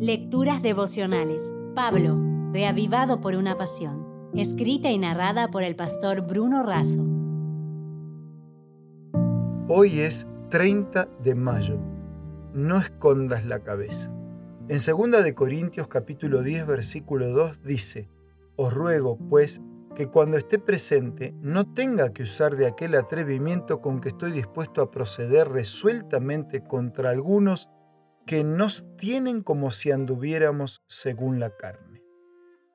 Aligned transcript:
Lecturas 0.00 0.62
devocionales. 0.62 1.52
Pablo, 1.74 2.16
reavivado 2.52 3.20
por 3.20 3.34
una 3.34 3.58
pasión. 3.58 4.30
Escrita 4.32 4.92
y 4.92 4.98
narrada 4.98 5.50
por 5.50 5.64
el 5.64 5.74
pastor 5.74 6.20
Bruno 6.20 6.62
Razo. 6.62 7.04
Hoy 9.66 9.98
es 9.98 10.28
30 10.50 11.08
de 11.24 11.34
mayo. 11.34 11.80
No 12.54 12.78
escondas 12.78 13.44
la 13.44 13.64
cabeza. 13.64 14.14
En 14.68 14.78
2 14.78 15.24
de 15.24 15.34
Corintios 15.34 15.88
capítulo 15.88 16.44
10 16.44 16.68
versículo 16.68 17.30
2 17.30 17.64
dice: 17.64 18.08
Os 18.54 18.72
ruego, 18.72 19.18
pues, 19.28 19.60
que 19.96 20.06
cuando 20.06 20.36
esté 20.36 20.60
presente 20.60 21.34
no 21.42 21.74
tenga 21.74 22.12
que 22.12 22.22
usar 22.22 22.54
de 22.54 22.68
aquel 22.68 22.94
atrevimiento 22.94 23.80
con 23.80 23.98
que 23.98 24.10
estoy 24.10 24.30
dispuesto 24.30 24.80
a 24.80 24.92
proceder 24.92 25.48
resueltamente 25.48 26.62
contra 26.62 27.10
algunos 27.10 27.68
que 28.28 28.44
nos 28.44 28.84
tienen 28.96 29.42
como 29.42 29.72
si 29.72 29.90
anduviéramos 29.90 30.84
según 30.86 31.40
la 31.40 31.56
carne. 31.56 32.04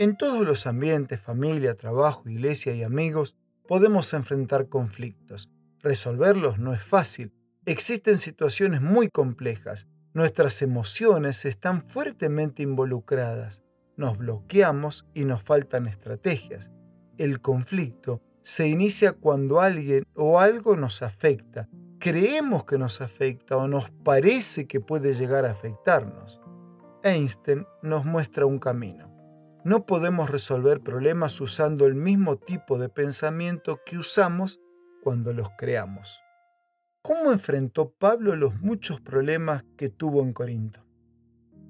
En 0.00 0.16
todos 0.16 0.44
los 0.44 0.66
ambientes, 0.66 1.20
familia, 1.20 1.76
trabajo, 1.76 2.28
iglesia 2.28 2.74
y 2.74 2.82
amigos, 2.82 3.36
podemos 3.68 4.12
enfrentar 4.14 4.68
conflictos. 4.68 5.50
Resolverlos 5.80 6.58
no 6.58 6.72
es 6.72 6.82
fácil. 6.82 7.32
Existen 7.66 8.18
situaciones 8.18 8.80
muy 8.80 9.08
complejas. 9.08 9.86
Nuestras 10.14 10.62
emociones 10.62 11.44
están 11.44 11.82
fuertemente 11.82 12.62
involucradas. 12.62 13.62
Nos 13.96 14.18
bloqueamos 14.18 15.04
y 15.14 15.26
nos 15.26 15.42
faltan 15.42 15.86
estrategias 15.86 16.72
el 17.18 17.40
conflicto 17.40 18.22
se 18.42 18.68
inicia 18.68 19.12
cuando 19.12 19.60
alguien 19.60 20.04
o 20.14 20.40
algo 20.40 20.76
nos 20.76 21.02
afecta, 21.02 21.68
creemos 22.04 22.66
que 22.66 22.76
nos 22.76 23.00
afecta 23.00 23.56
o 23.56 23.66
nos 23.66 23.88
parece 23.88 24.66
que 24.66 24.78
puede 24.78 25.14
llegar 25.14 25.46
a 25.46 25.50
afectarnos. 25.50 26.38
Einstein 27.02 27.66
nos 27.80 28.04
muestra 28.04 28.44
un 28.44 28.58
camino. 28.58 29.10
No 29.64 29.86
podemos 29.86 30.28
resolver 30.28 30.80
problemas 30.80 31.40
usando 31.40 31.86
el 31.86 31.94
mismo 31.94 32.36
tipo 32.36 32.76
de 32.76 32.90
pensamiento 32.90 33.80
que 33.86 33.96
usamos 33.96 34.60
cuando 35.02 35.32
los 35.32 35.48
creamos. 35.56 36.20
¿Cómo 37.00 37.32
enfrentó 37.32 37.94
Pablo 37.98 38.36
los 38.36 38.60
muchos 38.60 39.00
problemas 39.00 39.64
que 39.78 39.88
tuvo 39.88 40.20
en 40.20 40.34
Corinto? 40.34 40.84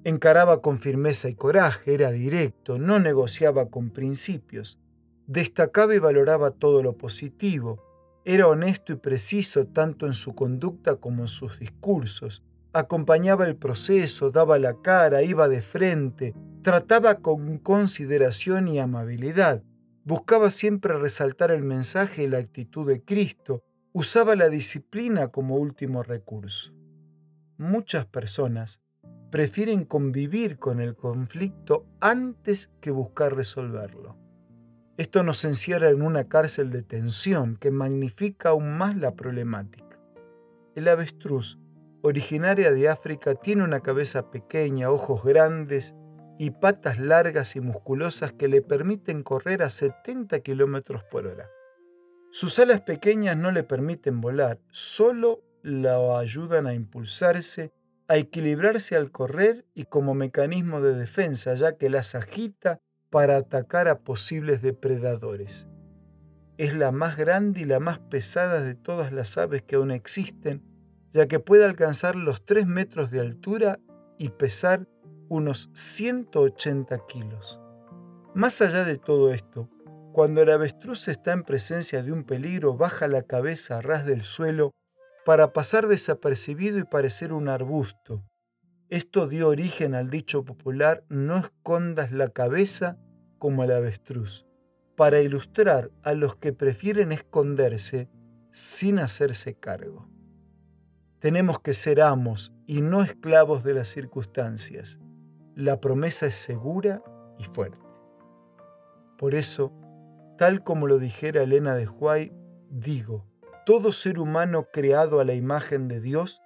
Encaraba 0.03 0.61
con 0.61 0.79
firmeza 0.79 1.29
y 1.29 1.35
coraje, 1.35 1.93
era 1.93 2.11
directo, 2.11 2.77
no 2.77 2.99
negociaba 2.99 3.69
con 3.69 3.89
principios, 3.89 4.81
Destacaba 5.27 5.95
y 5.95 5.99
valoraba 5.99 6.51
todo 6.51 6.83
lo 6.83 6.97
positivo. 6.97 7.83
Era 8.27 8.47
honesto 8.47 8.91
y 8.91 8.95
preciso 8.95 9.67
tanto 9.67 10.07
en 10.07 10.15
su 10.15 10.33
conducta 10.33 10.95
como 10.95 11.21
en 11.21 11.27
sus 11.27 11.59
discursos. 11.59 12.43
Acompañaba 12.73 13.45
el 13.45 13.55
proceso, 13.55 14.31
daba 14.31 14.57
la 14.57 14.81
cara, 14.81 15.21
iba 15.21 15.47
de 15.47 15.61
frente, 15.61 16.33
trataba 16.63 17.19
con 17.19 17.59
consideración 17.59 18.67
y 18.67 18.79
amabilidad. 18.79 19.61
Buscaba 20.03 20.49
siempre 20.49 20.97
resaltar 20.97 21.51
el 21.51 21.61
mensaje 21.61 22.23
y 22.23 22.27
la 22.27 22.39
actitud 22.39 22.87
de 22.87 23.03
Cristo. 23.03 23.61
Usaba 23.93 24.35
la 24.35 24.49
disciplina 24.49 25.27
como 25.27 25.57
último 25.57 26.01
recurso. 26.01 26.73
Muchas 27.57 28.07
personas 28.07 28.81
prefieren 29.29 29.85
convivir 29.85 30.57
con 30.57 30.81
el 30.81 30.95
conflicto 30.95 31.85
antes 31.99 32.71
que 32.81 32.89
buscar 32.89 33.35
resolverlo. 33.35 34.24
Esto 34.97 35.23
nos 35.23 35.43
encierra 35.43 35.89
en 35.89 36.01
una 36.01 36.29
cárcel 36.29 36.69
de 36.69 36.81
tensión 36.81 37.57
que 37.57 37.69
magnifica 37.69 38.49
aún 38.49 38.77
más 38.77 38.95
la 38.95 39.13
problemática. 39.13 39.99
El 40.73 40.87
avestruz, 40.87 41.59
originaria 42.01 42.71
de 42.71 42.87
África, 42.87 43.35
tiene 43.35 43.65
una 43.65 43.81
cabeza 43.81 44.31
pequeña, 44.31 44.89
ojos 44.89 45.25
grandes 45.25 45.95
y 46.39 46.51
patas 46.51 46.97
largas 46.97 47.57
y 47.57 47.59
musculosas 47.59 48.31
que 48.31 48.47
le 48.47 48.61
permiten 48.61 49.21
correr 49.21 49.63
a 49.63 49.69
70 49.69 50.39
km 50.39 51.03
por 51.11 51.27
hora. 51.27 51.49
Sus 52.31 52.57
alas 52.59 52.81
pequeñas 52.81 53.35
no 53.35 53.51
le 53.51 53.63
permiten 53.63 54.21
volar, 54.21 54.61
solo 54.71 55.43
la 55.61 56.19
ayudan 56.19 56.67
a 56.67 56.73
impulsarse, 56.73 57.73
a 58.07 58.15
equilibrarse 58.15 58.95
al 58.95 59.11
correr 59.11 59.65
y 59.73 59.85
como 59.85 60.13
mecanismo 60.13 60.79
de 60.79 60.93
defensa, 60.93 61.53
ya 61.55 61.77
que 61.77 61.89
las 61.89 62.15
agita 62.15 62.79
para 63.15 63.37
atacar 63.37 63.87
a 63.87 63.99
posibles 63.99 64.61
depredadores. 64.61 65.69
Es 66.57 66.75
la 66.75 66.91
más 66.91 67.15
grande 67.15 67.61
y 67.61 67.63
la 67.63 67.79
más 67.79 67.97
pesada 67.97 68.61
de 68.61 68.75
todas 68.75 69.13
las 69.13 69.37
aves 69.37 69.61
que 69.61 69.77
aún 69.77 69.91
existen, 69.91 70.61
ya 71.13 71.25
que 71.25 71.39
puede 71.39 71.63
alcanzar 71.63 72.17
los 72.17 72.43
3 72.43 72.67
metros 72.67 73.11
de 73.11 73.21
altura 73.21 73.79
y 74.19 74.31
pesar 74.31 74.89
unos 75.29 75.69
180 75.75 76.99
kilos. 77.07 77.61
Más 78.33 78.59
allá 78.59 78.83
de 78.83 78.97
todo 78.97 79.31
esto, 79.31 79.69
cuando 80.11 80.41
el 80.41 80.49
avestruz 80.49 81.07
está 81.07 81.31
en 81.31 81.43
presencia 81.43 82.03
de 82.03 82.11
un 82.11 82.25
peligro, 82.25 82.75
baja 82.75 83.07
la 83.07 83.21
cabeza 83.21 83.77
a 83.77 83.81
ras 83.81 84.05
del 84.05 84.23
suelo 84.23 84.71
para 85.23 85.53
pasar 85.53 85.87
desapercibido 85.87 86.79
y 86.79 86.83
parecer 86.83 87.31
un 87.31 87.47
arbusto. 87.47 88.25
Esto 88.89 89.29
dio 89.29 89.47
origen 89.47 89.95
al 89.95 90.09
dicho 90.09 90.43
popular 90.43 91.05
no 91.07 91.37
escondas 91.37 92.11
la 92.11 92.27
cabeza 92.27 92.97
como 93.37 93.63
el 93.63 93.71
avestruz, 93.71 94.45
para 94.95 95.21
ilustrar 95.21 95.91
a 96.03 96.13
los 96.13 96.35
que 96.35 96.53
prefieren 96.53 97.11
esconderse 97.11 98.09
sin 98.51 98.99
hacerse 98.99 99.55
cargo. 99.55 100.07
Tenemos 101.19 101.59
que 101.59 101.73
ser 101.73 102.01
amos 102.01 102.53
y 102.67 102.81
no 102.81 103.01
esclavos 103.01 103.63
de 103.63 103.73
las 103.73 103.89
circunstancias. 103.89 104.99
La 105.55 105.79
promesa 105.81 106.27
es 106.27 106.35
segura 106.35 107.01
y 107.39 107.43
fuerte. 107.43 107.85
Por 109.17 109.33
eso, 109.33 109.73
tal 110.37 110.63
como 110.63 110.87
lo 110.87 110.99
dijera 110.99 111.43
Elena 111.43 111.75
de 111.75 111.87
Huay, 111.87 112.31
digo, 112.69 113.25
todo 113.65 113.91
ser 113.91 114.19
humano 114.19 114.67
creado 114.71 115.19
a 115.19 115.25
la 115.25 115.33
imagen 115.33 115.87
de 115.87 115.99
Dios 115.99 116.41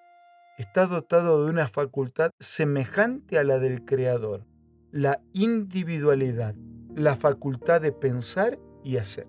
está 0.58 0.86
dotado 0.86 1.44
de 1.44 1.50
una 1.50 1.68
facultad 1.68 2.32
semejante 2.40 3.40
a 3.40 3.44
la 3.44 3.60
del 3.60 3.86
Creador, 3.86 4.46
la 4.92 5.22
individualidad, 5.34 6.56
la 7.00 7.16
facultad 7.16 7.80
de 7.80 7.94
pensar 7.94 8.60
y 8.84 8.98
hacer. 8.98 9.28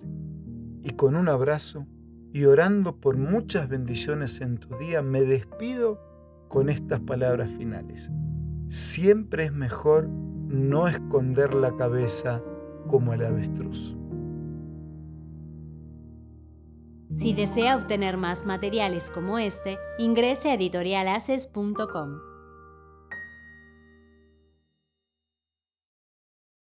Y 0.82 0.91
con 0.91 1.14
un 1.14 1.28
abrazo 1.28 1.86
y 2.32 2.44
orando 2.44 2.97
por 2.97 3.16
muchas 3.16 3.69
bendiciones 3.69 4.41
en 4.41 4.58
tu 4.58 4.76
día, 4.76 5.03
me 5.03 5.22
despido 5.22 6.00
con 6.48 6.69
estas 6.69 7.00
palabras 7.00 7.50
finales. 7.53 8.10
Siempre 8.69 9.44
es 9.44 9.53
mejor 9.53 10.09
no 10.09 10.88
esconder 10.88 11.54
la 11.54 11.76
cabeza 11.76 12.42
como 12.88 13.12
el 13.12 13.25
avestruz. 13.25 13.97
Si 17.14 17.34
desea 17.34 17.76
obtener 17.76 18.16
más 18.16 18.47
materiales 18.47 19.10
como 19.10 19.38
este, 19.38 19.78
ingrese 19.98 20.50
a 20.50 20.54
editorialaces.com. 20.54 22.29